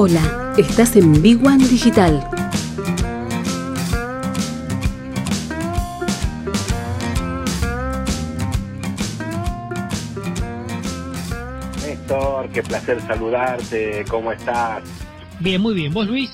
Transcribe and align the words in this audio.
Hola, 0.00 0.54
estás 0.56 0.94
en 0.94 1.20
Big 1.20 1.44
One 1.44 1.66
Digital. 1.66 2.22
Néstor, 11.84 12.48
qué 12.50 12.62
placer 12.62 13.00
saludarte, 13.02 14.04
¿cómo 14.08 14.32
estás? 14.32 14.82
Bien, 15.40 15.60
muy 15.60 15.74
bien. 15.74 15.92
¿Vos, 15.92 16.06
Luis? 16.06 16.30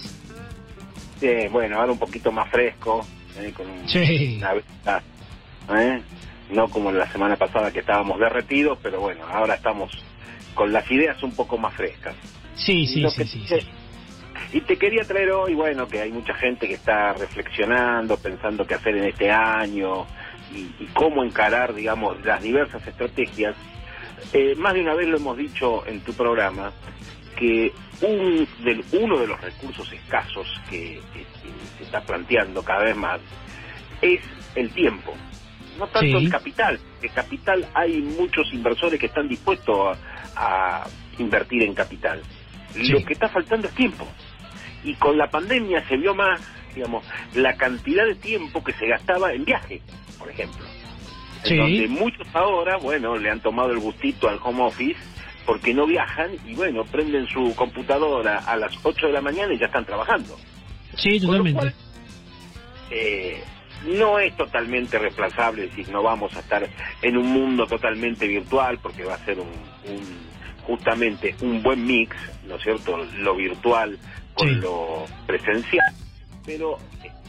Bien, 1.21 1.53
bueno, 1.53 1.79
ahora 1.79 1.93
un 1.93 1.99
poquito 1.99 2.33
más 2.33 2.51
fresco, 2.51 3.07
eh, 3.39 3.53
con 3.57 3.67
Sí. 3.89 4.37
una 4.39 4.55
vista, 4.55 5.03
¿eh? 5.71 6.03
no 6.51 6.69
como 6.69 6.93
la 6.93 7.11
semana 7.11 7.37
pasada 7.37 7.71
que 7.71 7.81
estábamos 7.81 8.19
derretidos, 8.21 8.79
pero 8.83 9.01
bueno, 9.01 9.25
ahora 9.33 9.55
estamos 9.55 9.91
con 10.55 10.73
las 10.73 10.89
ideas 10.91 11.23
un 11.23 11.33
poco 11.35 11.57
más 11.59 11.75
frescas. 11.75 12.15
Sí, 12.57 12.87
sí, 12.87 13.03
sí, 13.11 13.25
sí, 13.27 13.47
te- 13.49 13.61
sí. 13.61 13.67
Y 14.53 14.61
te 14.63 14.77
quería 14.77 15.05
traer 15.05 15.31
hoy, 15.33 15.55
bueno, 15.55 15.89
que 15.89 16.01
hay 16.01 16.13
mucha 16.13 16.35
gente 16.35 16.69
que 16.69 16.75
está 16.75 17.13
reflexionando, 17.15 18.17
pensando 18.17 18.67
qué 18.67 18.75
hacer 18.75 18.97
en 18.97 19.05
este 19.05 19.31
año 19.31 20.07
y, 20.53 20.85
y 20.85 20.89
cómo 20.95 21.25
encarar, 21.25 21.75
digamos, 21.75 22.25
las 22.25 22.41
diversas 22.43 22.87
estrategias. 22.87 23.57
Eh, 24.33 24.55
más 24.57 24.75
de 24.75 24.81
una 24.81 24.95
vez 24.95 25.09
lo 25.09 25.17
hemos 25.17 25.37
dicho 25.37 25.85
en 25.87 26.01
tu 26.03 26.15
programa, 26.15 26.73
que 27.37 27.73
un 28.01 28.47
del, 28.65 28.85
uno 29.01 29.19
de 29.19 29.27
los 29.27 29.41
recursos 29.41 29.91
escasos 29.93 30.47
que, 30.71 31.01
que- 31.13 31.25
que 31.43 31.53
se 31.79 31.85
está 31.85 32.01
planteando 32.03 32.63
cada 32.63 32.85
vez 32.85 32.97
más 32.97 33.21
es 34.03 34.21
el 34.55 34.73
tiempo. 34.73 35.17
No 35.79 35.87
tanto 35.89 36.19
Sí. 36.19 36.27
el 36.27 36.31
capital. 36.31 36.79
El 37.03 37.11
capital 37.13 37.67
hay 37.75 38.01
muchos 38.01 38.53
inversores 38.53 39.01
que 39.01 39.07
están 39.07 39.29
dispuestos 39.29 39.97
a, 40.37 40.83
a 40.85 40.87
invertir 41.19 41.63
en 41.65 41.75
capital. 41.75 42.23
Sí. 42.75 42.89
Lo 42.93 43.05
que 43.05 43.15
está 43.15 43.29
faltando 43.29 43.69
es 43.69 43.75
tiempo. 43.75 44.07
Y 44.83 44.95
con 44.97 45.17
la 45.17 45.31
pandemia 45.31 45.87
se 45.89 45.97
vio 45.97 46.15
más, 46.15 46.41
digamos, 46.75 47.05
la 47.35 47.57
cantidad 47.57 48.05
de 48.05 48.17
tiempo 48.17 48.63
que 48.63 48.73
se 48.75 48.87
gastaba 48.87 49.33
en 49.33 49.45
viaje, 49.45 49.81
por 50.19 50.29
ejemplo. 50.31 50.65
Sí. 51.45 51.55
En 51.55 51.59
donde 51.61 51.89
muchos 51.89 52.27
ahora, 52.35 52.77
bueno, 52.79 53.17
le 53.17 53.31
han 53.31 53.41
tomado 53.41 53.71
el 53.71 53.79
gustito 53.79 54.29
al 54.29 54.41
home 54.43 54.63
office 54.65 54.99
porque 55.47 55.75
no 55.75 55.87
viajan 55.87 56.31
y, 56.47 56.55
bueno, 56.55 56.85
prenden 56.85 57.27
su 57.27 57.55
computadora 57.55 58.39
a 58.39 58.57
las 58.57 58.73
8 58.83 59.07
de 59.07 59.13
la 59.13 59.21
mañana 59.21 59.53
y 59.53 59.59
ya 59.59 59.67
están 59.67 59.85
trabajando. 59.85 60.37
Sí, 60.97 61.21
totalmente. 61.21 61.53
cual, 61.59 61.75
eh, 62.91 63.43
no 63.87 64.19
es 64.19 64.35
totalmente 64.37 64.99
reemplazable, 64.99 65.65
es 65.65 65.71
decir, 65.71 65.89
no 65.91 66.03
vamos 66.03 66.35
a 66.37 66.41
estar 66.41 66.67
en 67.03 67.17
un 67.19 67.27
mundo 67.27 67.67
totalmente 67.67 68.27
virtual 68.27 68.79
porque 68.83 69.05
va 69.05 69.15
a 69.17 69.25
ser 69.27 69.39
un, 69.39 69.49
un- 69.49 70.34
justamente 70.67 71.35
un 71.41 71.63
buen 71.63 71.85
mix, 71.87 72.17
¿no 72.47 72.57
es 72.57 72.63
cierto? 72.63 72.97
Lo 73.19 73.37
virtual 73.37 73.99
con 74.35 74.49
Sí. 74.49 74.55
lo 74.57 75.07
presencial. 75.27 75.87
Pero 76.45 76.79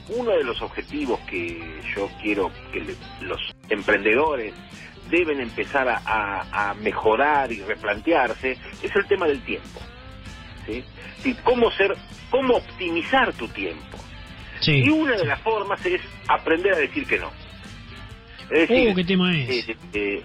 uno 0.10 0.32
de 0.32 0.44
los 0.44 0.62
objetivos 0.62 1.20
que 1.30 1.82
yo 1.96 2.10
quiero 2.22 2.52
que 2.72 2.80
le- 2.82 2.96
los 3.28 3.42
emprendedores 3.70 4.54
deben 5.10 5.40
empezar 5.40 5.88
a, 5.88 6.02
a- 6.06 6.70
a 6.72 6.74
mejorar 6.76 7.52
y 7.52 7.62
replantearse 7.62 8.58
es 8.82 8.96
el 8.96 9.06
tema 9.08 9.28
del 9.28 9.42
tiempo. 9.44 9.80
¿sí? 10.66 10.84
Decir, 11.18 11.38
cómo 11.44 11.70
ser, 11.72 11.96
cómo 12.32 12.56
optimizar 12.56 13.32
tu 13.34 13.48
tiempo. 13.50 13.98
Sí. 14.62 14.84
Y 14.84 14.90
una 14.90 15.16
de 15.16 15.26
las 15.26 15.40
formas 15.42 15.86
es 15.86 16.02
aprender 16.28 16.74
a 16.74 16.78
decir 16.78 17.06
que 17.06 17.20
no. 17.20 17.30
Es 18.50 18.68
decir, 18.70 18.90
Uh, 18.92 18.96
qué 18.96 19.04
tema 19.04 19.36
es. 19.38 19.50
eh, 19.70 19.78
eh, 19.94 20.24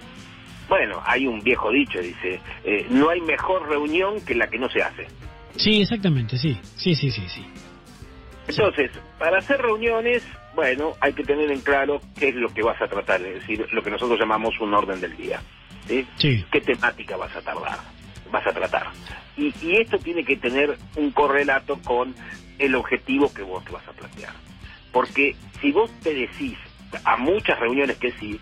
bueno, 0.71 1.03
hay 1.05 1.27
un 1.27 1.41
viejo 1.41 1.71
dicho, 1.73 2.01
dice, 2.01 2.41
eh, 2.65 2.87
no 2.91 3.11
hay 3.11 3.21
mejor 3.21 3.69
reunión 3.69 4.25
que 4.25 4.37
la 4.37 4.47
que 4.47 4.57
no 4.57 4.71
se 4.71 4.81
hace. 4.81 5.09
Sí, 5.57 5.83
exactamente, 5.83 6.39
sí. 6.39 6.57
Sí, 6.77 6.95
sí, 6.95 7.11
sí, 7.11 7.29
sí. 7.29 7.45
Entonces, 8.47 8.93
para 9.19 9.39
hacer 9.39 9.61
reuniones, 9.61 10.23
bueno, 10.55 10.93
hay 11.01 11.13
que 11.13 11.25
tener 11.25 11.51
en 11.51 11.61
claro 11.61 12.01
qué 12.17 12.29
es 12.29 12.37
lo 12.37 12.55
que 12.55 12.63
vas 12.63 12.81
a 12.81 12.87
tratar, 12.87 13.21
es 13.21 13.41
decir, 13.41 13.67
lo 13.73 13.83
que 13.83 13.91
nosotros 13.91 14.19
llamamos 14.19 14.55
un 14.61 14.73
orden 14.73 15.01
del 15.01 15.17
día. 15.17 15.43
¿sí? 15.89 16.07
Sí. 16.17 16.45
¿Qué 16.53 16.61
temática 16.61 17.17
vas 17.17 17.35
a 17.35 17.41
tardar? 17.41 17.81
Vas 18.31 18.47
a 18.47 18.53
tratar. 18.53 18.87
Y, 19.37 19.53
y 19.63 19.77
esto 19.81 19.99
tiene 19.99 20.25
que 20.25 20.37
tener 20.37 20.79
un 20.95 21.11
correlato 21.11 21.81
con 21.83 22.15
el 22.61 22.77
objetivo 22.77 23.35
que 23.35 23.43
vos 23.43 23.65
te 23.65 23.73
vas 23.73 23.89
a 23.89 23.93
plantear. 23.93 24.35
Porque 24.93 25.35
si 25.61 25.73
vos 25.73 25.91
te 26.01 26.15
decís 26.15 26.57
a 27.05 27.17
muchas 27.17 27.59
reuniones 27.59 27.97
que 27.99 28.13
sí, 28.13 28.41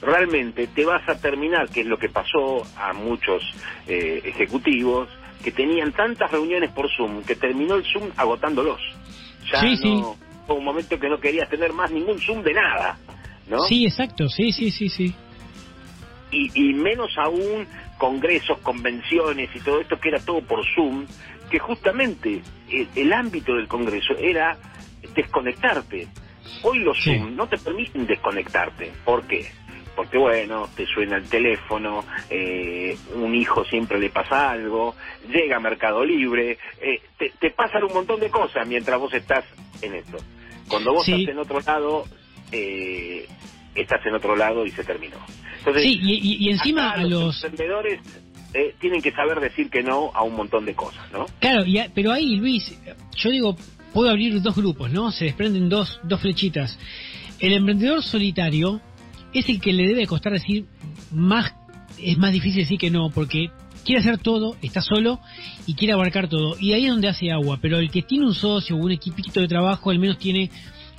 realmente 0.00 0.66
te 0.68 0.84
vas 0.84 1.06
a 1.08 1.14
terminar, 1.20 1.68
que 1.70 1.80
es 1.80 1.86
lo 1.86 1.98
que 1.98 2.08
pasó 2.08 2.62
a 2.76 2.92
muchos 2.92 3.42
eh, 3.86 4.20
ejecutivos, 4.24 5.08
que 5.42 5.52
tenían 5.52 5.92
tantas 5.92 6.30
reuniones 6.30 6.70
por 6.72 6.88
Zoom, 6.96 7.22
que 7.22 7.34
terminó 7.36 7.76
el 7.76 7.84
Zoom 7.84 8.10
agotándolos. 8.16 8.80
Ya 9.52 9.60
Sí, 9.60 9.70
no, 9.70 9.76
sí. 9.76 10.02
fue 10.46 10.56
un 10.56 10.64
momento 10.64 10.98
que 10.98 11.08
no 11.08 11.18
querías 11.20 11.48
tener 11.48 11.72
más 11.72 11.90
ningún 11.90 12.18
Zoom 12.20 12.42
de 12.42 12.54
nada. 12.54 12.98
¿no? 13.48 13.60
Sí, 13.60 13.86
exacto, 13.86 14.28
sí, 14.28 14.52
sí, 14.52 14.70
sí, 14.70 14.88
sí. 14.88 15.14
y, 16.30 16.50
y 16.70 16.74
menos 16.74 17.16
aún 17.16 17.66
congresos, 17.96 18.58
convenciones 18.58 19.48
y 19.54 19.60
todo 19.60 19.80
esto 19.80 19.98
que 19.98 20.10
era 20.10 20.18
todo 20.20 20.40
por 20.42 20.62
Zoom, 20.74 21.06
que 21.50 21.58
justamente 21.58 22.42
el, 22.70 22.88
el 22.94 23.12
ámbito 23.12 23.54
del 23.54 23.66
congreso 23.66 24.14
era 24.18 24.56
desconectarte. 25.14 26.06
Hoy 26.62 26.80
los 26.80 26.96
Sí. 27.02 27.16
Zoom 27.16 27.36
no 27.36 27.46
te 27.46 27.56
permiten 27.58 28.06
desconectarte. 28.06 28.92
¿Por 29.04 29.22
qué? 29.26 29.50
Porque 29.98 30.16
bueno, 30.16 30.68
te 30.76 30.86
suena 30.86 31.16
el 31.16 31.28
teléfono, 31.28 32.04
eh, 32.30 32.96
un 33.16 33.34
hijo 33.34 33.64
siempre 33.64 33.98
le 33.98 34.10
pasa 34.10 34.52
algo, 34.52 34.94
llega 35.28 35.56
a 35.56 35.58
Mercado 35.60 36.04
Libre, 36.04 36.56
eh, 36.80 37.00
te, 37.18 37.30
te 37.40 37.50
pasan 37.50 37.82
un 37.82 37.92
montón 37.92 38.20
de 38.20 38.30
cosas 38.30 38.64
mientras 38.68 38.96
vos 39.00 39.12
estás 39.12 39.44
en 39.82 39.96
esto. 39.96 40.18
Cuando 40.68 40.92
vos 40.92 41.04
Sí. 41.04 41.14
estás 41.14 41.32
en 41.32 41.38
otro 41.40 41.58
lado, 41.66 42.04
eh, 42.52 43.26
estás 43.74 44.06
en 44.06 44.14
otro 44.14 44.36
lado 44.36 44.64
y 44.64 44.70
se 44.70 44.84
terminó. 44.84 45.16
Entonces, 45.58 45.82
Sí, 45.82 45.98
y, 46.00 46.48
encima 46.48 46.92
a 46.92 47.02
los... 47.02 47.42
emprendedores 47.42 48.00
eh, 48.54 48.76
tienen 48.80 49.02
que 49.02 49.10
saber 49.10 49.40
decir 49.40 49.68
que 49.68 49.82
no 49.82 50.12
a 50.14 50.22
un 50.22 50.36
montón 50.36 50.64
de 50.64 50.74
cosas, 50.76 51.10
¿no? 51.10 51.26
Claro, 51.40 51.64
y 51.66 51.76
a- 51.80 51.90
pero 51.92 52.12
ahí, 52.12 52.36
Luis, 52.36 52.72
yo 53.16 53.30
digo, 53.30 53.56
puedo 53.92 54.10
abrir 54.10 54.40
dos 54.42 54.54
grupos, 54.54 54.92
¿no? 54.92 55.10
Se 55.10 55.24
desprenden 55.24 55.68
dos, 55.68 55.98
dos 56.04 56.20
flechitas. 56.20 56.78
El 57.40 57.52
emprendedor 57.52 58.00
solitario 58.04 58.80
es 59.32 59.48
el 59.48 59.60
que 59.60 59.72
le 59.72 59.86
debe 59.86 60.06
costar 60.06 60.32
decir 60.32 60.66
más, 61.12 61.54
es 62.00 62.18
más 62.18 62.32
difícil 62.32 62.62
decir 62.62 62.78
que 62.78 62.90
no, 62.90 63.10
porque 63.10 63.50
quiere 63.84 64.00
hacer 64.00 64.18
todo, 64.18 64.56
está 64.62 64.80
solo 64.82 65.20
y 65.66 65.74
quiere 65.74 65.94
abarcar 65.94 66.28
todo. 66.28 66.56
Y 66.58 66.72
ahí 66.72 66.84
es 66.84 66.90
donde 66.90 67.08
hace 67.08 67.30
agua. 67.32 67.58
Pero 67.60 67.78
el 67.78 67.90
que 67.90 68.02
tiene 68.02 68.26
un 68.26 68.34
socio 68.34 68.76
o 68.76 68.78
un 68.78 68.92
equipito 68.92 69.40
de 69.40 69.48
trabajo, 69.48 69.90
al 69.90 69.98
menos 69.98 70.18
tiene 70.18 70.50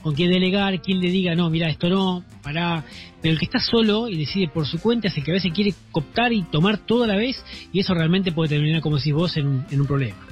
con 0.02 0.16
quien 0.16 0.32
delegar, 0.32 0.82
quien 0.82 1.02
le 1.02 1.10
diga, 1.10 1.36
no, 1.36 1.50
mira, 1.50 1.68
esto 1.70 1.90
no, 1.90 2.24
pará. 2.42 2.84
Pero 3.22 3.34
el 3.34 3.40
que 3.40 3.46
está 3.46 3.60
solo 3.60 4.08
y 4.08 4.18
decide 4.18 4.48
por 4.48 4.66
su 4.66 4.80
cuenta 4.80 5.10
es 5.10 5.18
el 5.18 5.24
que 5.24 5.32
a 5.32 5.34
veces 5.34 5.52
quiere 5.54 5.74
cooptar 5.92 6.32
y 6.32 6.44
tomar 6.44 6.78
todo 6.78 7.04
a 7.04 7.08
la 7.08 7.18
vez, 7.18 7.44
y 7.74 7.80
eso 7.82 7.94
realmente 7.94 8.32
puede 8.32 8.50
terminar, 8.56 8.82
como 8.82 8.96
decís 8.98 9.14
vos, 9.14 9.36
en 9.36 9.48
un, 9.48 9.66
en 9.70 9.82
un 9.82 9.88
problema. 9.88 10.26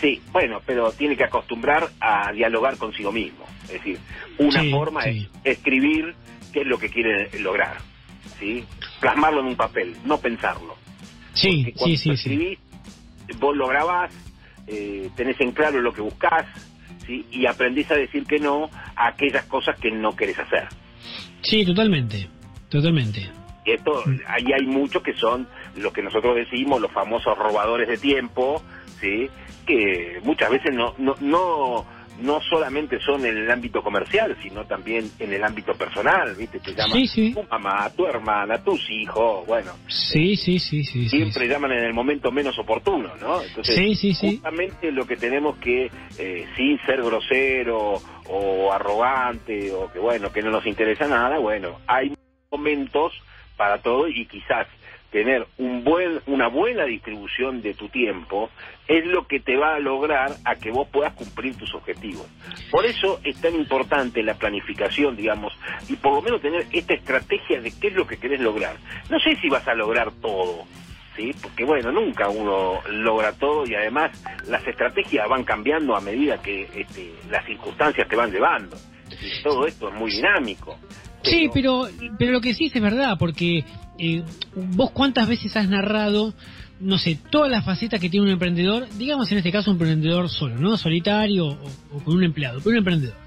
Sí, 0.00 0.20
bueno, 0.32 0.60
pero 0.66 0.90
tiene 0.92 1.16
que 1.16 1.24
acostumbrar 1.24 1.90
a 2.00 2.32
dialogar 2.32 2.76
consigo 2.76 3.12
mismo. 3.12 3.44
Es 3.64 3.72
decir, 3.74 3.98
una 4.38 4.62
Sí, 4.62 4.70
forma 4.70 5.02
sí. 5.02 5.28
es 5.44 5.58
escribir 5.58 6.14
qué 6.52 6.60
es 6.60 6.66
lo 6.66 6.78
que 6.78 6.88
quiere 6.90 7.30
lograr, 7.40 7.78
¿sí? 8.38 8.64
Plasmarlo 9.00 9.40
en 9.40 9.46
un 9.46 9.56
papel, 9.56 9.96
no 10.04 10.18
pensarlo. 10.18 10.76
Sí, 11.34 11.62
Porque 11.64 11.72
cuando 11.72 11.96
sí, 11.96 12.02
sí, 12.02 12.08
lo 12.10 12.16
sí. 12.16 12.32
escribís, 12.32 12.58
vos 13.38 13.56
lo 13.56 13.68
grabás, 13.68 14.12
eh, 14.66 15.10
tenés 15.16 15.40
en 15.40 15.52
claro 15.52 15.80
lo 15.80 15.92
que 15.92 16.02
buscás, 16.02 16.46
¿sí? 17.06 17.26
Y 17.30 17.46
aprendís 17.46 17.90
a 17.90 17.94
decir 17.94 18.24
que 18.26 18.38
no 18.38 18.70
a 18.96 19.08
aquellas 19.08 19.44
cosas 19.46 19.78
que 19.80 19.90
no 19.90 20.14
querés 20.14 20.38
hacer. 20.38 20.68
Sí, 21.42 21.64
totalmente, 21.64 22.28
totalmente. 22.68 23.28
Y 23.64 23.72
esto, 23.72 24.02
ahí 24.26 24.52
hay 24.52 24.66
muchos 24.66 25.02
que 25.02 25.14
son 25.14 25.46
lo 25.76 25.92
que 25.92 26.02
nosotros 26.02 26.34
decimos, 26.36 26.80
los 26.80 26.90
famosos 26.90 27.36
robadores 27.38 27.88
de 27.88 27.96
tiempo, 27.96 28.62
¿sí? 29.00 29.28
Que 29.66 30.20
muchas 30.24 30.50
veces 30.50 30.74
no, 30.74 30.94
no, 30.98 31.14
no, 31.20 31.86
no 32.20 32.40
solamente 32.40 33.00
son 33.00 33.24
en 33.24 33.36
el 33.36 33.50
ámbito 33.50 33.82
comercial, 33.82 34.36
sino 34.42 34.64
también 34.66 35.10
en 35.18 35.32
el 35.32 35.42
ámbito 35.42 35.72
personal, 35.74 36.34
¿viste? 36.36 36.60
Te 36.60 36.74
llaman 36.74 36.92
Sí, 36.98 37.06
sí. 37.06 37.34
tu 37.34 37.42
mamá, 37.44 37.90
tu 37.96 38.06
hermana, 38.06 38.62
tus 38.62 38.88
hijos, 38.90 39.46
bueno, 39.46 39.72
Sí, 39.88 40.36
sí, 40.36 40.58
sí, 40.58 40.84
sí. 40.84 41.08
siempre 41.08 41.44
sí. 41.46 41.48
llaman 41.50 41.72
en 41.72 41.84
el 41.84 41.94
momento 41.94 42.30
menos 42.30 42.58
oportuno, 42.58 43.10
¿no? 43.20 43.42
Entonces, 43.42 43.76
justamente 44.20 44.92
lo 44.92 45.06
que 45.06 45.16
tenemos 45.16 45.56
que, 45.58 45.90
eh, 46.18 46.46
sin 46.56 46.78
ser 46.86 47.02
grosero 47.02 47.94
o 48.28 48.72
arrogante 48.72 49.72
o 49.72 49.90
que, 49.92 49.98
bueno, 49.98 50.30
que 50.32 50.42
no 50.42 50.50
nos 50.50 50.66
interesa 50.66 51.06
nada, 51.06 51.38
bueno, 51.38 51.78
hay 51.86 52.12
momentos 52.50 53.12
para 53.56 53.78
todo 53.78 54.08
y 54.08 54.26
quizás 54.26 54.66
tener 55.12 55.46
un 55.58 55.84
buen, 55.84 56.20
una 56.26 56.48
buena 56.48 56.84
distribución 56.84 57.60
de 57.60 57.74
tu 57.74 57.88
tiempo 57.90 58.50
es 58.88 59.06
lo 59.06 59.26
que 59.28 59.40
te 59.40 59.56
va 59.56 59.74
a 59.74 59.78
lograr 59.78 60.32
a 60.44 60.56
que 60.56 60.70
vos 60.70 60.88
puedas 60.88 61.12
cumplir 61.12 61.54
tus 61.56 61.72
objetivos. 61.74 62.26
Por 62.70 62.86
eso 62.86 63.20
es 63.22 63.40
tan 63.40 63.54
importante 63.54 64.22
la 64.22 64.34
planificación, 64.34 65.14
digamos, 65.14 65.52
y 65.88 65.96
por 65.96 66.14
lo 66.14 66.22
menos 66.22 66.40
tener 66.40 66.66
esta 66.72 66.94
estrategia 66.94 67.60
de 67.60 67.72
qué 67.78 67.88
es 67.88 67.94
lo 67.94 68.06
que 68.06 68.16
querés 68.16 68.40
lograr. 68.40 68.76
No 69.10 69.20
sé 69.20 69.36
si 69.36 69.48
vas 69.48 69.68
a 69.68 69.74
lograr 69.74 70.10
todo, 70.20 70.64
¿sí? 71.14 71.32
Porque 71.40 71.64
bueno, 71.64 71.92
nunca 71.92 72.28
uno 72.30 72.80
logra 72.88 73.32
todo 73.32 73.64
y 73.66 73.74
además 73.74 74.10
las 74.48 74.66
estrategias 74.66 75.28
van 75.28 75.44
cambiando 75.44 75.94
a 75.94 76.00
medida 76.00 76.40
que 76.40 76.68
este, 76.74 77.12
las 77.30 77.44
circunstancias 77.44 78.08
te 78.08 78.16
van 78.16 78.32
llevando. 78.32 78.76
Todo 79.42 79.66
esto 79.66 79.88
es 79.88 79.94
muy 79.94 80.10
dinámico. 80.10 80.78
Sí, 81.22 81.50
pero, 81.52 81.88
pero 82.18 82.32
lo 82.32 82.40
que 82.40 82.54
sí 82.54 82.70
es 82.72 82.80
verdad, 82.80 83.16
porque 83.18 83.64
eh, 83.98 84.22
vos 84.54 84.90
cuántas 84.90 85.28
veces 85.28 85.56
has 85.56 85.68
narrado, 85.68 86.34
no 86.80 86.98
sé, 86.98 87.18
todas 87.30 87.50
las 87.50 87.64
facetas 87.64 88.00
que 88.00 88.10
tiene 88.10 88.26
un 88.26 88.32
emprendedor, 88.32 88.88
digamos 88.98 89.30
en 89.30 89.38
este 89.38 89.52
caso 89.52 89.70
un 89.70 89.76
emprendedor 89.76 90.28
solo, 90.28 90.56
¿no? 90.56 90.76
Solitario 90.76 91.46
o, 91.46 91.70
o 91.92 92.04
con 92.04 92.16
un 92.16 92.24
empleado, 92.24 92.58
pero 92.58 92.70
un 92.70 92.78
emprendedor. 92.78 93.22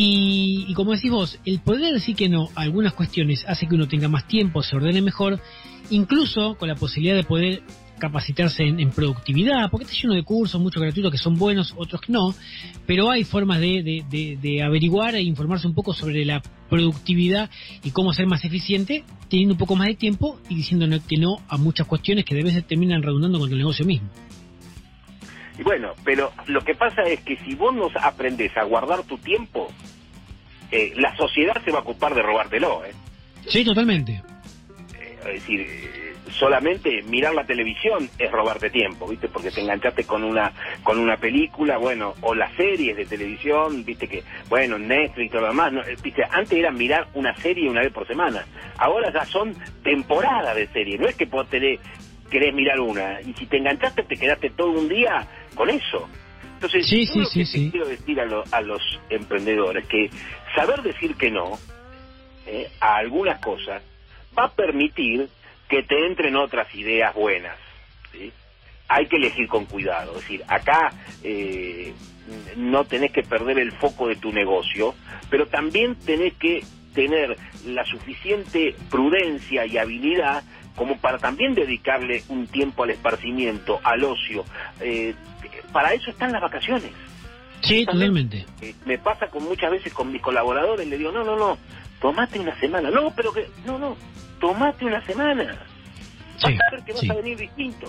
Y, 0.00 0.72
como 0.74 0.92
decís 0.92 1.10
vos, 1.10 1.40
el 1.44 1.58
poder 1.58 1.92
decir 1.92 2.14
que 2.14 2.28
no 2.28 2.50
a 2.54 2.60
algunas 2.60 2.92
cuestiones 2.92 3.44
hace 3.48 3.66
que 3.66 3.74
uno 3.74 3.88
tenga 3.88 4.06
más 4.06 4.28
tiempo, 4.28 4.62
se 4.62 4.76
ordene 4.76 5.02
mejor, 5.02 5.40
incluso 5.90 6.54
con 6.54 6.68
la 6.68 6.76
posibilidad 6.76 7.16
de 7.16 7.24
poder 7.24 7.62
capacitarse 7.98 8.62
en, 8.64 8.90
productividad, 8.90 9.70
porque 9.70 9.84
está 9.84 9.96
lleno 9.96 10.14
de 10.14 10.22
cursos, 10.22 10.60
muchos 10.60 10.82
gratuitos 10.82 11.12
que 11.12 11.18
son 11.18 11.36
buenos, 11.36 11.74
otros 11.76 12.00
que 12.00 12.12
no, 12.12 12.34
pero 12.86 13.10
hay 13.10 13.24
formas 13.24 13.60
de, 13.60 14.62
averiguar 14.64 15.14
e 15.14 15.22
informarse 15.22 15.66
un 15.66 15.74
poco 15.74 15.92
sobre 15.92 16.24
la 16.24 16.42
productividad 16.68 17.50
y 17.82 17.90
cómo 17.90 18.12
ser 18.12 18.26
más 18.26 18.44
eficiente, 18.44 19.04
teniendo 19.28 19.54
un 19.54 19.58
poco 19.58 19.76
más 19.76 19.88
de 19.88 19.94
tiempo 19.94 20.38
y 20.48 20.54
diciendo 20.54 20.86
que 21.08 21.16
no 21.16 21.36
a 21.48 21.56
muchas 21.56 21.86
cuestiones 21.86 22.24
que 22.24 22.34
de 22.34 22.42
veces 22.42 22.66
terminan 22.66 23.02
redundando 23.02 23.38
con 23.38 23.50
el 23.50 23.58
negocio 23.58 23.84
mismo. 23.84 24.08
Y 25.58 25.62
bueno, 25.64 25.92
pero 26.04 26.32
lo 26.46 26.60
que 26.60 26.74
pasa 26.74 27.02
es 27.02 27.20
que 27.20 27.36
si 27.38 27.54
vos 27.56 27.74
no 27.74 27.88
aprendes 28.00 28.56
a 28.56 28.62
guardar 28.64 29.02
tu 29.02 29.18
tiempo, 29.18 29.68
eh, 30.70 30.92
la 30.96 31.16
sociedad 31.16 31.60
se 31.64 31.72
va 31.72 31.78
a 31.78 31.82
ocupar 31.82 32.14
de 32.14 32.22
robártelo. 32.22 32.84
¿eh? 32.84 32.92
Sí, 33.48 33.64
totalmente. 33.64 34.22
Eh, 34.94 35.18
es 35.20 35.32
decir, 35.34 35.60
eh, 35.60 36.07
solamente 36.30 37.02
mirar 37.02 37.34
la 37.34 37.44
televisión 37.44 38.08
es 38.18 38.30
robarte 38.30 38.70
tiempo, 38.70 39.06
¿viste? 39.08 39.28
Porque 39.28 39.50
te 39.50 39.60
enganchaste 39.60 40.04
con 40.04 40.24
una 40.24 40.52
con 40.82 40.98
una 40.98 41.16
película, 41.16 41.78
bueno, 41.78 42.14
o 42.22 42.34
las 42.34 42.52
series 42.54 42.96
de 42.96 43.06
televisión, 43.06 43.84
¿viste? 43.84 44.08
Que, 44.08 44.22
bueno, 44.48 44.78
Netflix 44.78 45.26
y 45.26 45.30
todo 45.30 45.42
lo 45.42 45.48
demás, 45.48 45.72
¿viste? 46.02 46.22
Antes 46.30 46.58
era 46.58 46.70
mirar 46.70 47.08
una 47.14 47.34
serie 47.36 47.68
una 47.68 47.80
vez 47.80 47.92
por 47.92 48.06
semana, 48.06 48.44
ahora 48.78 49.12
ya 49.12 49.24
son 49.24 49.54
temporadas 49.82 50.54
de 50.54 50.68
serie, 50.68 50.98
no 50.98 51.08
es 51.08 51.16
que 51.16 51.26
vos 51.26 51.48
tenés, 51.48 51.80
querés 52.30 52.54
mirar 52.54 52.80
una, 52.80 53.20
y 53.20 53.32
si 53.34 53.46
te 53.46 53.58
enganchaste 53.58 54.02
te 54.02 54.16
quedaste 54.16 54.50
todo 54.50 54.72
un 54.72 54.88
día 54.88 55.26
con 55.54 55.70
eso. 55.70 56.08
Entonces, 56.54 56.88
sí, 56.88 57.06
sí, 57.06 57.44
sí, 57.44 57.70
quiero 57.70 57.86
decir 57.86 58.20
a, 58.20 58.26
a, 58.50 58.60
los 58.60 58.82
emprendedores 59.10 59.86
que 59.86 60.10
saber 60.56 60.82
decir 60.82 61.14
que 61.14 61.30
no 61.30 61.56
eh, 62.46 62.68
a 62.80 62.96
algunas 62.96 63.38
cosas 63.40 63.80
va 64.36 64.44
a 64.44 64.50
permitir 64.50 65.28
que 65.68 65.82
te 65.82 66.06
entren 66.06 66.36
otras 66.36 66.72
ideas 66.74 67.14
buenas. 67.14 67.56
Hay 68.88 69.06
que 69.06 69.16
elegir 69.16 69.48
con 69.48 69.66
cuidado. 69.66 70.12
Es 70.16 70.22
decir, 70.22 70.44
acá 70.48 70.92
eh, 71.22 71.92
no 72.56 72.84
tenés 72.84 73.12
que 73.12 73.22
perder 73.22 73.58
el 73.58 73.72
foco 73.72 74.08
de 74.08 74.16
tu 74.16 74.32
negocio, 74.32 74.94
pero 75.30 75.46
también 75.46 75.94
tenés 75.96 76.34
que 76.34 76.64
tener 76.94 77.36
la 77.66 77.84
suficiente 77.84 78.74
prudencia 78.90 79.66
y 79.66 79.76
habilidad 79.76 80.42
como 80.74 80.96
para 80.98 81.18
también 81.18 81.54
dedicarle 81.54 82.22
un 82.28 82.46
tiempo 82.46 82.84
al 82.84 82.90
esparcimiento, 82.90 83.80
al 83.82 84.04
ocio. 84.04 84.44
Eh, 84.80 85.14
para 85.72 85.92
eso 85.92 86.10
están 86.10 86.32
las 86.32 86.40
vacaciones. 86.40 86.92
Sí, 87.62 87.84
totalmente. 87.84 88.46
Eh, 88.62 88.74
me 88.86 88.98
pasa 88.98 89.28
con 89.28 89.44
muchas 89.44 89.70
veces 89.70 89.92
con 89.92 90.12
mis 90.12 90.22
colaboradores, 90.22 90.86
le 90.86 90.96
digo, 90.96 91.10
no, 91.10 91.24
no, 91.24 91.36
no, 91.36 91.58
tomate 92.00 92.38
una 92.38 92.58
semana. 92.60 92.90
No, 92.90 93.12
pero 93.14 93.32
que, 93.32 93.48
no, 93.66 93.78
no, 93.78 93.96
tomate 94.40 94.84
una 94.84 95.04
semana. 95.04 95.58
Sí, 96.36 96.52
vas 96.52 96.60
a 96.68 96.76
ver 96.76 96.84
que 96.84 96.92
vas 96.92 97.10
a 97.10 97.14
venir 97.14 97.38
distinto. 97.38 97.86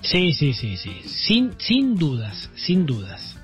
Sí, 0.00 0.32
sí, 0.34 0.52
sí, 0.52 0.76
sí, 0.76 1.02
sin, 1.04 1.58
sin 1.58 1.96
dudas, 1.96 2.50
sin 2.54 2.86
dudas. 2.86 3.40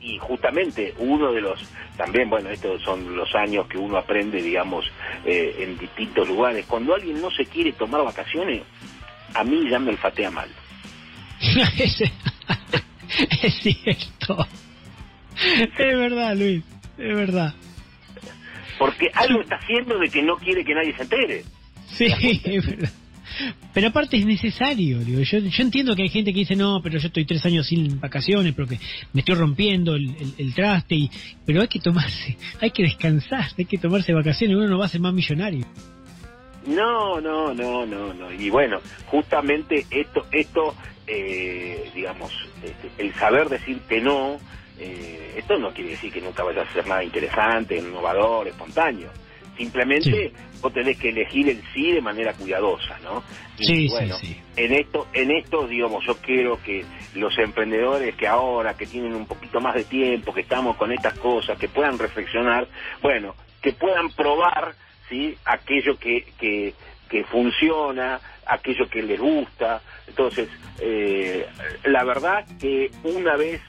Y 0.00 0.16
justamente 0.18 0.94
uno 0.98 1.32
de 1.32 1.40
los 1.40 1.60
también, 1.96 2.30
bueno, 2.30 2.48
estos 2.50 2.80
son 2.82 3.16
los 3.16 3.34
años 3.34 3.66
que 3.66 3.76
uno 3.76 3.98
aprende, 3.98 4.40
digamos, 4.40 4.84
eh, 5.24 5.56
en 5.58 5.76
distintos 5.76 6.28
lugares. 6.28 6.64
Cuando 6.66 6.94
alguien 6.94 7.20
no 7.20 7.30
se 7.32 7.44
quiere 7.44 7.72
tomar 7.72 8.04
vacaciones, 8.04 8.62
a 9.34 9.42
mí 9.42 9.68
ya 9.68 9.80
me 9.80 9.90
olfatea 9.90 10.30
mal. 10.30 10.48
es 13.42 13.54
cierto. 13.60 14.46
Es 15.76 15.98
verdad, 15.98 16.36
Luis, 16.36 16.62
es 16.96 17.16
verdad. 17.16 17.54
Porque 18.78 19.10
algo 19.14 19.40
está 19.40 19.56
haciendo 19.56 19.98
de 19.98 20.08
que 20.08 20.22
no 20.22 20.36
quiere 20.36 20.64
que 20.64 20.74
nadie 20.74 20.94
se 20.94 21.02
entere. 21.02 21.44
Sí, 21.88 22.06
es 22.44 22.66
verdad. 22.66 22.90
Pero 23.72 23.88
aparte 23.88 24.16
es 24.16 24.26
necesario, 24.26 24.98
digo, 25.00 25.20
yo, 25.20 25.38
yo 25.38 25.62
entiendo 25.62 25.94
que 25.94 26.02
hay 26.02 26.08
gente 26.08 26.32
que 26.32 26.40
dice, 26.40 26.56
no, 26.56 26.80
pero 26.82 26.98
yo 26.98 27.06
estoy 27.06 27.24
tres 27.24 27.44
años 27.44 27.66
sin 27.66 28.00
vacaciones 28.00 28.54
porque 28.54 28.78
me 29.12 29.20
estoy 29.20 29.36
rompiendo 29.36 29.94
el, 29.94 30.34
el, 30.38 30.54
traste, 30.54 30.94
y, 30.94 31.10
pero 31.46 31.60
hay 31.60 31.68
que 31.68 31.78
tomarse, 31.78 32.36
hay 32.60 32.70
que 32.70 32.82
descansar, 32.82 33.46
hay 33.56 33.64
que 33.66 33.78
tomarse 33.78 34.12
vacaciones, 34.12 34.56
uno 34.56 34.66
no 34.66 34.78
va 34.78 34.86
a 34.86 34.88
ser 34.88 35.00
más 35.00 35.12
millonario. 35.12 35.66
No, 36.66 37.20
no, 37.20 37.54
no, 37.54 37.86
no, 37.86 38.12
no. 38.12 38.32
Y 38.32 38.50
bueno, 38.50 38.78
justamente 39.06 39.86
esto, 39.90 40.26
esto, 40.32 40.74
eh, 41.06 41.90
digamos, 41.94 42.32
este, 42.62 42.90
el 43.02 43.14
saber 43.14 43.48
decir 43.48 43.80
que 43.88 44.00
no, 44.00 44.38
eh, 44.78 45.34
esto 45.36 45.58
no 45.58 45.72
quiere 45.72 45.90
decir 45.90 46.12
que 46.12 46.20
nunca 46.20 46.42
vaya 46.42 46.62
a 46.62 46.72
ser 46.72 46.86
nada 46.86 47.02
interesante, 47.04 47.76
innovador, 47.76 48.48
espontáneo 48.48 49.10
Simplemente 49.58 50.32
vos 50.60 50.72
tenés 50.72 50.96
que 50.98 51.08
elegir 51.08 51.48
el 51.48 51.60
sí 51.74 51.90
de 51.90 52.00
manera 52.00 52.32
cuidadosa, 52.32 52.96
¿no? 53.02 53.24
Y 53.58 53.64
sí, 53.64 53.88
bueno, 53.88 54.16
sí, 54.18 54.40
en 54.54 54.72
esto, 54.72 55.08
en 55.12 55.32
esto, 55.32 55.66
digamos, 55.66 56.06
yo 56.06 56.16
quiero 56.18 56.62
que 56.62 56.84
los 57.14 57.36
emprendedores 57.38 58.14
que 58.14 58.28
ahora, 58.28 58.74
que 58.74 58.86
tienen 58.86 59.16
un 59.16 59.26
poquito 59.26 59.60
más 59.60 59.74
de 59.74 59.82
tiempo, 59.82 60.32
que 60.32 60.42
estamos 60.42 60.76
con 60.76 60.92
estas 60.92 61.18
cosas, 61.18 61.58
que 61.58 61.68
puedan 61.68 61.98
reflexionar, 61.98 62.68
bueno, 63.02 63.34
que 63.60 63.72
puedan 63.72 64.10
probar, 64.10 64.74
¿sí? 65.08 65.36
Aquello 65.44 65.98
que, 65.98 66.24
que, 66.38 66.74
que 67.08 67.24
funciona, 67.24 68.20
aquello 68.46 68.88
que 68.88 69.02
les 69.02 69.18
gusta. 69.18 69.82
Entonces, 70.06 70.48
eh, 70.80 71.44
la 71.82 72.04
verdad 72.04 72.46
que 72.60 72.92
una 73.02 73.36
vez 73.36 73.60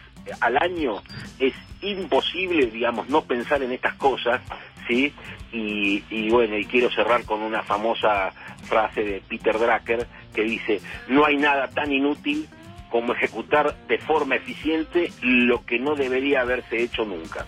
al 0.42 0.57
año 0.57 1.01
es 1.40 1.54
imposible, 1.81 2.68
digamos, 2.68 3.09
no 3.09 3.21
pensar 3.21 3.64
en 3.64 3.71
estas 3.71 3.95
cosas, 3.95 4.42
¿sí? 4.88 5.14
Y, 5.52 6.30
bueno, 6.30 6.57
y 6.57 6.66
quiero 6.66 6.92
cerrar 6.92 7.23
con 7.26 7.42
una 7.42 7.64
famosa 7.64 8.31
frase 8.64 9.04
de 9.04 9.21
Peter 9.28 9.57
Drucker 9.57 10.07
que 10.33 10.44
dice, 10.44 10.81
no 11.07 11.26
hay 11.26 11.38
nada 11.38 11.69
tan 11.69 11.92
inútil 11.92 12.47
como 12.92 13.14
ejecutar 13.14 13.76
de 13.88 13.97
forma 13.99 14.35
eficiente 14.35 15.11
lo 15.21 15.66
que 15.66 15.80
no 15.80 15.95
debería 15.95 16.42
haberse 16.42 16.83
hecho 16.83 17.06
nunca. 17.06 17.45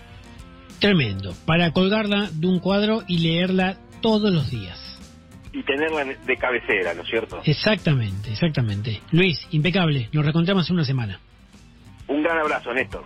Tremendo, 0.80 1.34
para 1.46 1.70
colgarla 1.72 2.28
de 2.32 2.46
un 2.46 2.58
cuadro 2.58 3.02
y 3.06 3.18
leerla 3.18 3.76
todos 4.00 4.32
los 4.32 4.50
días. 4.50 4.78
Y 5.52 5.62
tenerla 5.62 6.04
de 6.04 6.36
cabecera, 6.36 6.94
¿no 6.94 7.02
es 7.02 7.08
cierto? 7.08 7.40
Exactamente, 7.44 8.32
exactamente. 8.32 9.00
Luis, 9.10 9.46
impecable, 9.50 10.08
nos 10.12 10.24
reencontramos 10.24 10.68
en 10.70 10.74
una 10.74 10.84
semana. 10.84 11.20
Un 12.12 12.22
gran 12.22 12.38
abrazo, 12.38 12.74
Néstor. 12.74 13.04